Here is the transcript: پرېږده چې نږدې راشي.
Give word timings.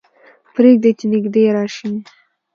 پرېږده 0.53 0.89
چې 0.99 1.05
نږدې 1.13 1.43
راشي. 1.55 1.91